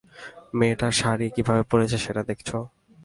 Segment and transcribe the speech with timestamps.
[0.53, 2.51] মেয়েটা শাড়ি কিভাবে পরেছে সেটা দেখেছ?